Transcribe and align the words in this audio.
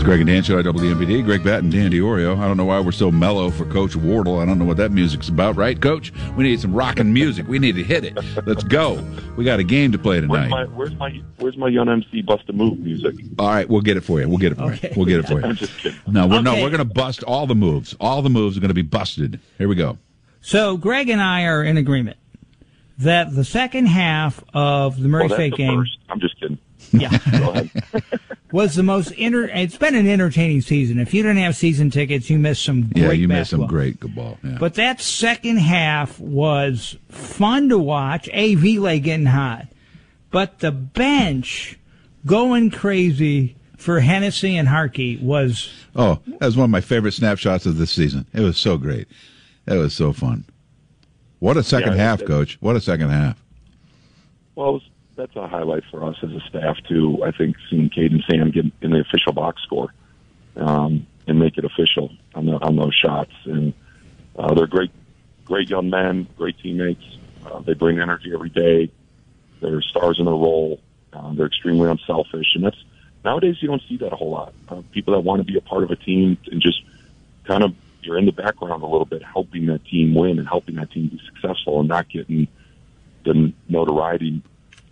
It's 0.00 0.06
Greg 0.06 0.20
and 0.20 0.28
Dan 0.28 0.42
Show 0.42 0.58
at 0.58 0.64
WMBD. 0.64 1.22
Greg 1.26 1.44
Batt 1.44 1.62
and 1.62 1.70
Dan 1.70 1.90
Diorio. 1.92 2.38
I 2.38 2.48
don't 2.48 2.56
know 2.56 2.64
why 2.64 2.80
we're 2.80 2.90
so 2.90 3.10
mellow 3.10 3.50
for 3.50 3.66
Coach 3.66 3.94
Wardle. 3.96 4.38
I 4.38 4.46
don't 4.46 4.58
know 4.58 4.64
what 4.64 4.78
that 4.78 4.92
music's 4.92 5.28
about, 5.28 5.56
right, 5.56 5.78
Coach? 5.78 6.10
We 6.38 6.44
need 6.44 6.58
some 6.58 6.72
rocking 6.72 7.12
music. 7.12 7.46
We 7.46 7.58
need 7.58 7.74
to 7.74 7.82
hit 7.84 8.06
it. 8.06 8.18
Let's 8.46 8.64
go. 8.64 9.06
We 9.36 9.44
got 9.44 9.60
a 9.60 9.62
game 9.62 9.92
to 9.92 9.98
play 9.98 10.18
tonight. 10.22 10.48
Where's 10.48 10.50
my 10.50 10.64
Where's 10.74 10.94
my, 10.94 11.22
where's 11.36 11.56
my 11.58 11.68
Young 11.68 11.90
MC 11.90 12.22
Bust 12.22 12.44
a 12.48 12.54
Move 12.54 12.78
music? 12.78 13.14
All 13.38 13.48
right, 13.48 13.68
we'll 13.68 13.82
get 13.82 13.98
it 13.98 14.00
for 14.00 14.18
you. 14.22 14.26
We'll 14.26 14.38
get 14.38 14.52
it 14.52 14.54
for 14.54 14.72
Okay. 14.72 14.88
you. 14.88 14.94
We'll 14.96 15.04
get 15.04 15.20
it 15.20 15.26
for 15.28 15.38
you. 15.38 15.44
I'm 15.44 15.54
just 15.56 15.76
kidding. 15.76 15.98
No, 16.06 16.26
we're 16.26 16.40
no, 16.40 16.54
we're 16.54 16.70
going 16.70 16.78
to 16.78 16.84
bust 16.86 17.22
all 17.24 17.46
the 17.46 17.54
moves. 17.54 17.94
All 18.00 18.22
the 18.22 18.30
moves 18.30 18.56
are 18.56 18.60
going 18.60 18.68
to 18.68 18.74
be 18.74 18.80
busted. 18.80 19.38
Here 19.58 19.68
we 19.68 19.74
go. 19.74 19.98
So 20.40 20.78
Greg 20.78 21.10
and 21.10 21.20
I 21.20 21.44
are 21.44 21.62
in 21.62 21.76
agreement 21.76 22.16
that 22.96 23.34
the 23.34 23.44
second 23.44 23.84
half 23.88 24.42
of 24.54 24.98
the 24.98 25.08
Murray 25.08 25.24
Well, 25.24 25.28
that's 25.36 25.40
State 25.40 25.56
game, 25.56 25.78
first. 25.78 25.98
I'm 26.08 26.20
just 26.20 26.40
kidding. 26.40 26.56
yeah, 26.90 27.10
Go 27.38 27.50
ahead. 27.50 27.70
was 28.52 28.74
the 28.74 28.82
most 28.82 29.10
inter. 29.12 29.44
It's 29.44 29.76
been 29.76 29.94
an 29.94 30.08
entertaining 30.08 30.60
season. 30.60 30.98
If 30.98 31.14
you 31.14 31.22
didn't 31.22 31.38
have 31.38 31.56
season 31.56 31.90
tickets, 31.90 32.28
you 32.30 32.38
missed 32.38 32.64
some 32.64 32.88
great 32.88 32.96
Yeah, 32.96 33.12
you 33.12 33.28
missed 33.28 33.50
some 33.50 33.66
great 33.66 34.00
good 34.00 34.14
ball. 34.14 34.38
Yeah. 34.42 34.56
But 34.58 34.74
that 34.74 35.00
second 35.00 35.58
half 35.58 36.18
was 36.18 36.96
fun 37.08 37.68
to 37.68 37.78
watch. 37.78 38.28
A 38.32 38.54
Vile 38.54 38.98
getting 38.98 39.26
hot, 39.26 39.66
but 40.30 40.58
the 40.60 40.72
bench 40.72 41.78
going 42.26 42.70
crazy 42.70 43.56
for 43.76 44.00
Hennessy 44.00 44.56
and 44.56 44.68
Harkey 44.68 45.16
was 45.16 45.70
oh, 45.96 46.20
that 46.26 46.46
was 46.46 46.56
one 46.56 46.64
of 46.64 46.70
my 46.70 46.80
favorite 46.82 47.12
snapshots 47.12 47.66
of 47.66 47.78
this 47.78 47.90
season. 47.90 48.26
It 48.34 48.40
was 48.40 48.58
so 48.58 48.76
great. 48.76 49.08
That 49.64 49.76
was 49.76 49.94
so 49.94 50.12
fun. 50.12 50.44
What 51.38 51.56
a 51.56 51.62
second 51.62 51.96
Yeah, 51.96 52.02
half, 52.02 52.24
Coach. 52.24 52.58
What 52.60 52.76
a 52.76 52.80
second 52.80 53.08
half. 53.08 53.42
Well, 54.54 54.68
it 54.68 54.72
was, 54.72 54.90
that's 55.20 55.36
a 55.36 55.46
highlight 55.46 55.84
for 55.90 56.02
us 56.04 56.16
as 56.22 56.30
a 56.30 56.40
staff 56.48 56.78
too. 56.88 57.22
I 57.24 57.30
think 57.30 57.56
seeing 57.68 57.90
Cade 57.90 58.12
and 58.12 58.24
Sam 58.28 58.50
get 58.50 58.64
in 58.80 58.90
the 58.90 59.00
official 59.00 59.32
box 59.32 59.62
score 59.62 59.92
um, 60.56 61.06
and 61.26 61.38
make 61.38 61.58
it 61.58 61.64
official 61.64 62.10
on 62.34 62.46
the, 62.46 62.52
on 62.52 62.76
those 62.76 62.94
shots, 62.94 63.32
and 63.44 63.74
uh, 64.38 64.54
they're 64.54 64.66
great, 64.66 64.90
great 65.44 65.68
young 65.68 65.90
men, 65.90 66.26
great 66.36 66.58
teammates. 66.58 67.04
Uh, 67.44 67.60
they 67.60 67.74
bring 67.74 68.00
energy 68.00 68.30
every 68.32 68.48
day. 68.48 68.90
They're 69.60 69.82
stars 69.82 70.18
in 70.18 70.24
their 70.24 70.34
role. 70.34 70.80
Um, 71.12 71.36
they're 71.36 71.46
extremely 71.46 71.90
unselfish, 71.90 72.54
and 72.54 72.64
that's 72.64 72.82
nowadays 73.22 73.56
you 73.60 73.68
don't 73.68 73.82
see 73.88 73.98
that 73.98 74.12
a 74.12 74.16
whole 74.16 74.30
lot. 74.30 74.54
Uh, 74.68 74.82
people 74.92 75.14
that 75.14 75.20
want 75.20 75.40
to 75.40 75.44
be 75.44 75.58
a 75.58 75.60
part 75.60 75.82
of 75.82 75.90
a 75.90 75.96
team 75.96 76.38
and 76.50 76.62
just 76.62 76.82
kind 77.44 77.62
of 77.62 77.74
you're 78.02 78.16
in 78.16 78.24
the 78.24 78.32
background 78.32 78.82
a 78.82 78.86
little 78.86 79.04
bit, 79.04 79.22
helping 79.22 79.66
that 79.66 79.84
team 79.84 80.14
win 80.14 80.38
and 80.38 80.48
helping 80.48 80.76
that 80.76 80.90
team 80.90 81.08
be 81.08 81.20
successful, 81.26 81.80
and 81.80 81.88
not 81.90 82.08
getting 82.08 82.48
the 83.24 83.52
notoriety 83.68 84.42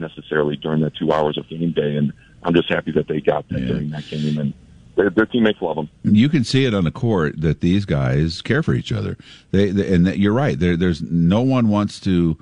necessarily 0.00 0.56
during 0.56 0.80
the 0.82 0.90
two 0.90 1.12
hours 1.12 1.36
of 1.38 1.48
game 1.48 1.72
day. 1.72 1.96
And 1.96 2.12
I'm 2.42 2.54
just 2.54 2.68
happy 2.68 2.92
that 2.92 3.08
they 3.08 3.20
got 3.20 3.48
that 3.48 3.60
Yeah. 3.60 3.66
during 3.68 3.90
that 3.90 4.06
game, 4.08 4.38
and 4.38 4.52
their, 4.96 5.10
their 5.10 5.26
teammates 5.26 5.60
love 5.62 5.76
them. 5.76 5.88
You 6.04 6.28
can 6.28 6.44
see 6.44 6.64
it 6.64 6.74
on 6.74 6.84
the 6.84 6.90
court 6.90 7.40
that 7.40 7.60
these 7.60 7.84
guys 7.84 8.42
care 8.42 8.62
for 8.62 8.74
each 8.74 8.92
other. 8.92 9.16
They, 9.50 9.70
they 9.70 9.92
and 9.94 10.06
that 10.06 10.18
you're 10.18 10.32
right. 10.32 10.58
There, 10.58 10.76
there's 10.76 11.02
no 11.02 11.40
one 11.42 11.68
wants 11.68 12.00
to 12.00 12.36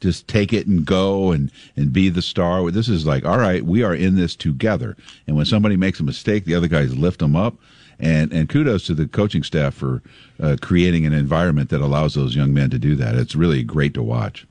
just 0.00 0.26
take 0.26 0.52
it 0.52 0.66
and 0.66 0.84
go 0.84 1.30
and 1.30 1.50
and 1.76 1.92
be 1.92 2.08
the 2.08 2.22
star. 2.22 2.70
This 2.70 2.88
is 2.88 3.06
like, 3.06 3.24
all 3.24 3.38
right, 3.38 3.64
we 3.64 3.82
are 3.82 3.94
in 3.94 4.16
this 4.16 4.34
together. 4.34 4.96
And 5.26 5.36
when 5.36 5.46
somebody 5.46 5.76
makes 5.76 6.00
a 6.00 6.04
mistake, 6.04 6.44
the 6.44 6.54
other 6.54 6.68
guys 6.68 6.96
lift 6.96 7.20
them 7.20 7.36
up. 7.36 7.54
And 8.00 8.32
and 8.32 8.48
kudos 8.48 8.84
to 8.86 8.94
the 8.94 9.06
coaching 9.06 9.42
staff 9.44 9.74
for 9.74 10.02
uh, 10.40 10.56
creating 10.60 11.06
an 11.06 11.12
environment 11.12 11.70
that 11.70 11.80
allows 11.80 12.14
those 12.14 12.34
young 12.34 12.52
men 12.52 12.68
to 12.70 12.78
do 12.78 12.96
that. 12.96 13.14
It's 13.14 13.36
really 13.36 13.62
great 13.62 13.94
to 13.94 14.02
watch. 14.02 14.44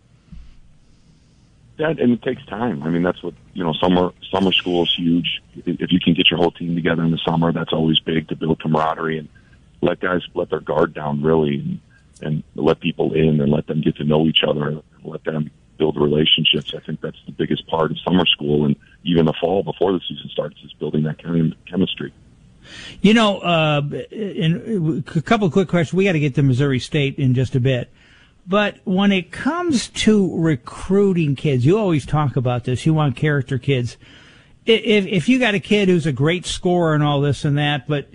That 1.81 1.99
and 1.99 2.13
it 2.13 2.21
takes 2.21 2.45
time. 2.45 2.83
I 2.83 2.89
mean, 2.89 3.01
that's 3.01 3.23
what 3.23 3.33
you 3.53 3.63
know. 3.63 3.73
Summer 3.73 4.11
summer 4.29 4.51
school 4.51 4.83
is 4.83 4.93
huge. 4.95 5.41
If 5.65 5.91
you 5.91 5.99
can 5.99 6.13
get 6.13 6.29
your 6.29 6.37
whole 6.37 6.51
team 6.51 6.75
together 6.75 7.03
in 7.03 7.09
the 7.09 7.17
summer, 7.25 7.51
that's 7.51 7.73
always 7.73 7.99
big 7.99 8.27
to 8.27 8.35
build 8.35 8.61
camaraderie 8.61 9.17
and 9.17 9.27
let 9.81 9.99
guys 9.99 10.21
let 10.35 10.51
their 10.51 10.59
guard 10.59 10.93
down 10.93 11.23
really, 11.23 11.55
and, 11.55 11.79
and 12.21 12.43
let 12.53 12.81
people 12.81 13.13
in 13.15 13.41
and 13.41 13.51
let 13.51 13.65
them 13.65 13.81
get 13.81 13.95
to 13.95 14.03
know 14.03 14.27
each 14.27 14.43
other 14.47 14.67
and 14.69 14.83
let 15.03 15.23
them 15.23 15.49
build 15.79 15.97
relationships. 15.97 16.75
I 16.75 16.81
think 16.81 17.01
that's 17.01 17.17
the 17.25 17.31
biggest 17.31 17.65
part 17.65 17.89
of 17.89 17.97
summer 18.01 18.27
school 18.27 18.65
and 18.65 18.75
even 19.03 19.25
the 19.25 19.33
fall 19.41 19.63
before 19.63 19.91
the 19.91 20.01
season 20.07 20.29
starts 20.29 20.57
is 20.63 20.71
building 20.73 21.01
that 21.03 21.25
of 21.25 21.53
chemistry. 21.65 22.13
You 23.01 23.15
know, 23.15 23.39
uh, 23.39 23.81
in, 24.11 25.03
a 25.15 25.21
couple 25.23 25.47
of 25.47 25.53
quick 25.53 25.67
questions. 25.67 25.95
We 25.95 26.03
got 26.03 26.11
to 26.11 26.19
get 26.19 26.35
to 26.35 26.43
Missouri 26.43 26.77
State 26.77 27.17
in 27.17 27.33
just 27.33 27.55
a 27.55 27.59
bit. 27.59 27.91
But 28.51 28.79
when 28.83 29.13
it 29.13 29.31
comes 29.31 29.87
to 29.87 30.37
recruiting 30.37 31.37
kids, 31.37 31.65
you 31.65 31.79
always 31.79 32.05
talk 32.05 32.35
about 32.35 32.65
this. 32.65 32.85
You 32.85 32.93
want 32.93 33.15
character 33.15 33.57
kids. 33.57 33.95
If, 34.65 35.05
if 35.05 35.29
you 35.29 35.39
got 35.39 35.53
a 35.53 35.59
kid 35.61 35.87
who's 35.87 36.05
a 36.05 36.11
great 36.11 36.45
scorer 36.45 36.93
and 36.93 37.01
all 37.01 37.21
this 37.21 37.45
and 37.45 37.57
that, 37.57 37.87
but 37.87 38.09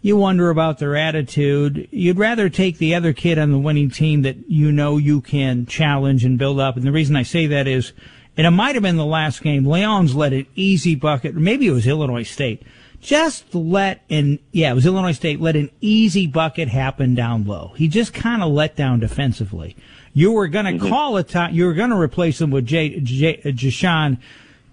you 0.00 0.16
wonder 0.16 0.48
about 0.48 0.78
their 0.78 0.94
attitude, 0.94 1.88
you'd 1.90 2.18
rather 2.18 2.48
take 2.48 2.78
the 2.78 2.94
other 2.94 3.12
kid 3.12 3.36
on 3.36 3.50
the 3.50 3.58
winning 3.58 3.90
team 3.90 4.22
that 4.22 4.48
you 4.48 4.70
know 4.70 4.96
you 4.96 5.20
can 5.20 5.66
challenge 5.66 6.24
and 6.24 6.38
build 6.38 6.60
up. 6.60 6.76
And 6.76 6.84
the 6.84 6.92
reason 6.92 7.16
I 7.16 7.24
say 7.24 7.48
that 7.48 7.66
is, 7.66 7.92
and 8.36 8.46
it 8.46 8.52
might 8.52 8.76
have 8.76 8.84
been 8.84 8.96
the 8.96 9.04
last 9.04 9.42
game, 9.42 9.64
Leons 9.64 10.14
led 10.14 10.32
an 10.32 10.46
easy 10.54 10.94
bucket, 10.94 11.34
maybe 11.34 11.66
it 11.66 11.72
was 11.72 11.88
Illinois 11.88 12.22
State, 12.22 12.62
just 13.00 13.54
let 13.54 14.02
an, 14.10 14.38
yeah, 14.52 14.70
it 14.70 14.74
was 14.74 14.86
Illinois 14.86 15.12
State, 15.12 15.40
let 15.40 15.56
an 15.56 15.70
easy 15.80 16.26
bucket 16.26 16.68
happen 16.68 17.14
down 17.14 17.44
low. 17.44 17.72
He 17.76 17.88
just 17.88 18.12
kind 18.12 18.42
of 18.42 18.52
let 18.52 18.76
down 18.76 19.00
defensively. 19.00 19.76
You 20.12 20.32
were 20.32 20.48
going 20.48 20.66
to 20.66 20.72
mm-hmm. 20.72 20.88
call 20.88 21.16
a 21.16 21.22
time, 21.22 21.54
you 21.54 21.66
were 21.66 21.74
going 21.74 21.90
to 21.90 21.96
replace 21.96 22.40
him 22.40 22.50
with 22.50 22.66
Jay, 22.66 23.00
Jay, 23.00 23.40
Jashawn, 23.44 24.18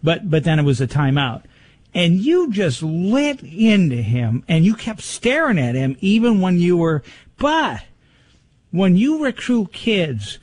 but, 0.04 0.30
but 0.30 0.44
then 0.44 0.60
it 0.60 0.64
was 0.64 0.82
a 0.82 0.88
timeout. 0.88 1.44
And 1.94 2.20
you 2.20 2.52
just 2.52 2.84
lit 2.84 3.42
into 3.44 4.02
him 4.02 4.44
and 4.48 4.66
you 4.66 4.76
kept 4.76 5.02
staring 5.02 5.58
at 5.58 5.76
him 5.76 5.98
even 6.02 6.42
when 6.42 6.60
you 6.60 6.78
were, 6.78 7.04
but 7.38 7.84
when 8.72 8.98
you 8.98 9.24
recruit 9.24 9.72
kids, 9.72 10.38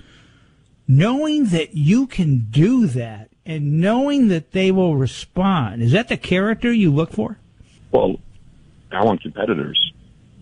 knowing 0.88 1.46
that 1.46 1.74
you 1.74 2.06
can 2.06 2.46
do 2.50 2.86
that 2.86 3.30
and 3.44 3.80
knowing 3.80 4.28
that 4.28 4.52
they 4.52 4.72
will 4.72 4.96
respond, 4.96 5.82
is 5.82 5.92
that 5.92 6.08
the 6.08 6.16
character 6.16 6.72
you 6.72 6.90
look 6.90 7.12
for? 7.12 7.38
Well, 7.94 8.16
I 8.90 9.04
want 9.04 9.22
competitors. 9.22 9.92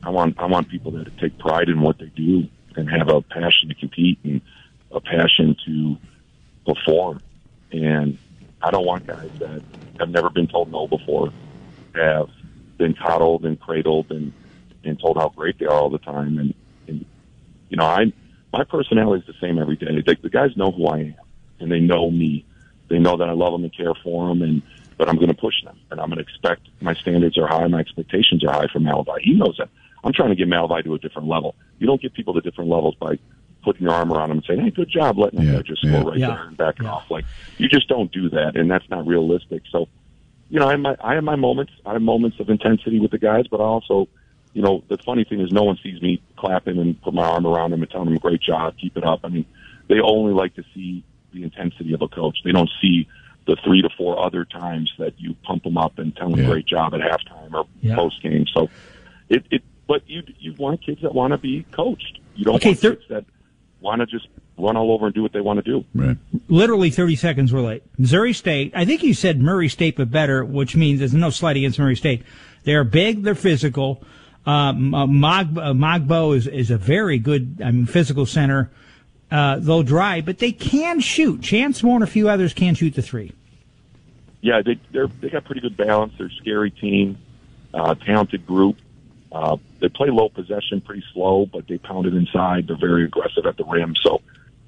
I 0.02 0.08
want 0.08 0.38
I 0.38 0.46
want 0.46 0.70
people 0.70 0.90
that 0.92 1.16
take 1.18 1.38
pride 1.38 1.68
in 1.68 1.82
what 1.82 1.98
they 1.98 2.06
do 2.06 2.48
and 2.76 2.88
have 2.88 3.10
a 3.10 3.20
passion 3.20 3.68
to 3.68 3.74
compete 3.74 4.18
and 4.24 4.40
a 4.90 5.00
passion 5.00 5.54
to 5.66 5.96
perform. 6.66 7.20
And 7.70 8.16
I 8.62 8.70
don't 8.70 8.86
want 8.86 9.06
guys 9.06 9.30
that 9.38 9.62
have 10.00 10.08
never 10.08 10.30
been 10.30 10.46
told 10.46 10.72
no 10.72 10.86
before, 10.86 11.30
have 11.94 12.30
been 12.78 12.94
coddled 12.94 13.44
and 13.44 13.60
cradled 13.60 14.10
and 14.10 14.32
and 14.82 14.98
told 14.98 15.18
how 15.18 15.28
great 15.28 15.58
they 15.58 15.66
are 15.66 15.74
all 15.74 15.90
the 15.90 15.98
time. 15.98 16.38
And, 16.38 16.54
and 16.88 17.04
you 17.68 17.76
know, 17.76 17.84
I 17.84 18.14
my 18.50 18.64
personality 18.64 19.26
is 19.28 19.34
the 19.34 19.46
same 19.46 19.58
every 19.58 19.76
day. 19.76 20.00
The, 20.00 20.16
the 20.22 20.30
guys 20.30 20.56
know 20.56 20.70
who 20.70 20.86
I 20.86 20.98
am, 21.00 21.14
and 21.60 21.70
they 21.70 21.80
know 21.80 22.10
me. 22.10 22.46
They 22.88 22.98
know 22.98 23.18
that 23.18 23.28
I 23.28 23.32
love 23.32 23.52
them 23.52 23.64
and 23.64 23.76
care 23.76 23.92
for 24.02 24.28
them, 24.28 24.40
and 24.40 24.62
but 25.02 25.08
I'm 25.08 25.16
going 25.16 25.26
to 25.26 25.34
push 25.34 25.56
them, 25.64 25.76
and 25.90 26.00
I'm 26.00 26.06
going 26.10 26.18
to 26.18 26.22
expect 26.22 26.68
my 26.80 26.94
standards 26.94 27.36
are 27.36 27.48
high, 27.48 27.66
my 27.66 27.80
expectations 27.80 28.44
are 28.44 28.52
high 28.52 28.68
from 28.72 28.84
Malevy. 28.84 29.18
He 29.20 29.32
knows 29.32 29.56
that. 29.58 29.68
I'm 30.04 30.12
trying 30.12 30.28
to 30.28 30.36
get 30.36 30.46
Malevy 30.46 30.84
to 30.84 30.94
a 30.94 30.98
different 31.00 31.26
level. 31.26 31.56
You 31.80 31.88
don't 31.88 32.00
get 32.00 32.14
people 32.14 32.34
to 32.34 32.40
different 32.40 32.70
levels 32.70 32.94
by 33.00 33.18
putting 33.64 33.82
your 33.82 33.94
arm 33.94 34.12
around 34.12 34.28
them 34.28 34.38
and 34.38 34.44
saying, 34.46 34.60
"Hey, 34.60 34.70
good 34.70 34.88
job," 34.88 35.18
letting 35.18 35.40
them 35.40 35.48
Yeah, 35.48 35.54
go 35.54 35.62
just 35.62 35.82
score 35.82 36.08
right 36.08 36.20
Yeah. 36.20 36.28
there 36.28 36.46
and 36.46 36.56
backing 36.56 36.86
Yeah. 36.86 36.92
off. 36.92 37.10
Like 37.10 37.24
you 37.58 37.68
just 37.68 37.88
don't 37.88 38.12
do 38.12 38.30
that, 38.30 38.54
and 38.54 38.70
that's 38.70 38.88
not 38.90 39.04
realistic. 39.04 39.64
So, 39.72 39.88
you 40.48 40.60
know, 40.60 40.68
I 40.68 40.70
have 40.70 40.80
my 40.80 40.96
I 41.02 41.14
have 41.16 41.24
my 41.24 41.34
moments. 41.34 41.72
I 41.84 41.94
have 41.94 42.02
moments 42.02 42.38
of 42.38 42.48
intensity 42.48 43.00
with 43.00 43.10
the 43.10 43.18
guys, 43.18 43.46
but 43.50 43.60
I 43.60 43.64
also, 43.64 44.06
you 44.54 44.62
know, 44.62 44.84
the 44.88 44.98
funny 44.98 45.24
thing 45.24 45.40
is, 45.40 45.50
no 45.50 45.64
one 45.64 45.80
sees 45.82 46.00
me 46.00 46.22
clapping 46.36 46.78
and 46.78 47.02
put 47.02 47.12
my 47.12 47.24
arm 47.24 47.44
around 47.44 47.72
them 47.72 47.82
and 47.82 47.90
telling 47.90 48.10
them, 48.10 48.18
"Great 48.18 48.40
job, 48.40 48.74
keep 48.80 48.96
it 48.96 49.02
up." 49.02 49.18
I 49.24 49.30
mean, 49.30 49.46
they 49.88 49.98
only 49.98 50.32
like 50.32 50.54
to 50.54 50.62
see 50.72 51.02
the 51.32 51.42
intensity 51.42 51.92
of 51.92 52.02
a 52.02 52.08
coach. 52.08 52.38
They 52.44 52.52
don't 52.52 52.70
see 52.80 53.08
the 53.46 53.56
three 53.64 53.82
to 53.82 53.88
four 53.96 54.18
other 54.24 54.44
times 54.44 54.92
that 54.98 55.14
you 55.18 55.34
pump 55.42 55.64
them 55.64 55.76
up 55.76 55.98
and 55.98 56.14
tell 56.16 56.30
them 56.30 56.40
Yeah. 56.40 56.46
great 56.46 56.66
job 56.66 56.94
at 56.94 57.00
halftime 57.00 57.52
or 57.52 57.66
Yeah. 57.80 57.96
post 57.96 58.22
game. 58.22 58.46
So, 58.54 58.68
it 59.28 59.44
it 59.50 59.62
but 59.88 60.02
you 60.06 60.22
you 60.38 60.54
want 60.58 60.80
kids 60.84 61.02
that 61.02 61.14
want 61.14 61.32
to 61.32 61.38
be 61.38 61.64
coached. 61.72 62.18
You 62.36 62.44
don't 62.44 62.56
Okay, 62.56 62.70
want 62.70 62.78
thir- 62.78 62.94
kids 62.94 63.08
that 63.08 63.24
want 63.80 64.00
to 64.00 64.06
just 64.06 64.28
run 64.58 64.76
all 64.76 64.92
over 64.92 65.06
and 65.06 65.14
do 65.14 65.22
what 65.22 65.32
they 65.32 65.40
want 65.40 65.62
to 65.64 65.70
do. 65.70 65.84
Right. 65.94 66.16
Literally 66.48 66.90
30 66.90 67.16
seconds 67.16 67.52
were 67.52 67.60
late. 67.62 67.82
Missouri 67.98 68.32
State, 68.32 68.70
I 68.76 68.84
think 68.84 69.02
you 69.02 69.12
said 69.12 69.40
Murray 69.40 69.68
State, 69.68 69.96
but 69.96 70.10
better, 70.10 70.44
which 70.44 70.76
means 70.76 71.00
there's 71.00 71.14
no 71.14 71.30
slight 71.30 71.56
against 71.56 71.78
Murray 71.78 71.96
State. 71.96 72.22
They're 72.64 72.84
big, 72.84 73.22
they're 73.24 73.34
physical. 73.34 74.04
Um, 74.46 74.94
uh, 74.94 75.06
Mog, 75.06 75.58
uh, 75.58 75.72
Mogbo 75.72 76.36
is, 76.36 76.46
is 76.46 76.70
a 76.70 76.76
very 76.78 77.18
good, 77.18 77.60
I 77.64 77.70
mean, 77.72 77.86
physical 77.86 78.24
center. 78.26 78.70
Uh, 79.30 79.58
they'll 79.58 79.82
drive, 79.82 80.26
but 80.26 80.38
they 80.38 80.52
can 80.52 81.00
shoot. 81.00 81.42
Chance 81.42 81.82
Moore 81.82 81.96
and 81.96 82.04
a 82.04 82.06
few 82.06 82.28
others 82.28 82.52
can 82.52 82.74
shoot 82.74 82.94
the 82.94 83.02
three. 83.02 83.32
Yeah, 84.42 84.60
they 84.60 84.78
they're 84.90 85.06
they 85.06 85.30
got 85.30 85.44
pretty 85.44 85.60
good 85.62 85.76
balance. 85.76 86.12
They're 86.18 86.26
a 86.26 86.32
scary 86.32 86.70
team, 86.70 87.16
uh, 87.72 87.94
talented 87.94 88.44
group. 88.46 88.76
Uh, 89.30 89.56
they 89.80 89.88
play 89.88 90.10
low 90.10 90.28
possession, 90.28 90.82
pretty 90.82 91.04
slow, 91.14 91.46
but 91.46 91.66
they 91.66 91.78
pound 91.78 92.06
it 92.06 92.12
inside. 92.12 92.66
They're 92.66 92.76
very 92.76 93.04
aggressive 93.04 93.46
at 93.46 93.56
the 93.56 93.64
rim, 93.64 93.94
so 94.02 94.20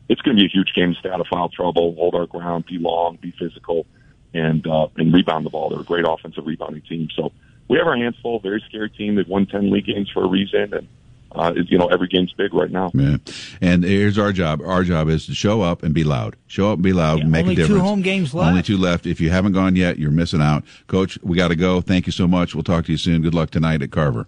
it's 0.08 0.22
going 0.22 0.36
to 0.36 0.40
be 0.40 0.46
a 0.46 0.48
huge 0.48 0.72
game 0.74 0.94
stay 0.94 1.10
out 1.10 1.20
of 1.20 1.26
foul 1.26 1.48
trouble, 1.50 1.94
hold 1.96 2.14
our 2.14 2.26
ground, 2.26 2.64
be 2.66 2.78
long, 2.78 3.16
be 3.20 3.32
physical, 3.38 3.84
and 4.32 4.66
uh, 4.66 4.86
and 4.96 5.12
rebound 5.12 5.44
the 5.44 5.50
ball. 5.50 5.70
They're 5.70 5.80
a 5.80 5.84
great 5.84 6.06
offensive 6.08 6.46
rebounding 6.46 6.82
team, 6.82 7.08
so 7.14 7.32
we 7.68 7.76
have 7.78 7.86
our 7.86 7.96
hands 7.96 8.16
full. 8.22 8.38
Very 8.38 8.62
scary 8.68 8.90
team. 8.90 9.16
They've 9.16 9.28
won 9.28 9.46
ten 9.46 9.70
league 9.70 9.86
games 9.86 10.08
for 10.08 10.24
a 10.24 10.28
reason, 10.28 10.72
and 10.72 10.88
uh, 11.34 11.52
you 11.54 11.78
know 11.78 11.86
every 11.88 12.08
game's 12.08 12.32
big 12.32 12.54
right 12.54 12.70
now. 12.70 12.90
Yeah. 12.94 13.16
And 13.60 13.84
here's 13.84 14.18
our 14.18 14.32
job. 14.32 14.60
Our 14.62 14.84
job 14.84 15.08
is 15.08 15.26
to 15.26 15.34
show 15.34 15.62
up 15.62 15.82
and 15.82 15.94
be 15.94 16.04
loud. 16.04 16.36
Show 16.46 16.70
up 16.70 16.74
and 16.74 16.82
be 16.82 16.92
loud. 16.92 17.18
Yeah, 17.18 17.22
and 17.24 17.32
make 17.32 17.42
only 17.42 17.54
a 17.54 17.56
two 17.56 17.62
difference. 17.62 17.82
home 17.82 18.02
games 18.02 18.34
left. 18.34 18.48
Only 18.48 18.62
two 18.62 18.78
left. 18.78 19.06
If 19.06 19.20
you 19.20 19.30
haven't 19.30 19.52
gone 19.52 19.76
yet, 19.76 19.98
you're 19.98 20.10
missing 20.10 20.40
out. 20.40 20.64
Coach, 20.86 21.18
we 21.22 21.36
got 21.36 21.48
to 21.48 21.56
go. 21.56 21.80
Thank 21.80 22.06
you 22.06 22.12
so 22.12 22.26
much. 22.26 22.54
We'll 22.54 22.64
talk 22.64 22.84
to 22.86 22.92
you 22.92 22.98
soon. 22.98 23.22
Good 23.22 23.34
luck 23.34 23.50
tonight 23.50 23.82
at 23.82 23.90
Carver. 23.90 24.26